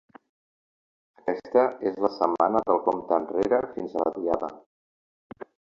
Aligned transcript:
Aquesta 1.23 1.65
és 1.91 2.01
la 2.07 2.11
setmana 2.15 2.65
del 2.71 2.83
compte 2.89 3.19
enrere 3.21 3.63
fins 3.79 3.95
a 4.01 4.05
la 4.05 4.19
Diada. 4.19 4.53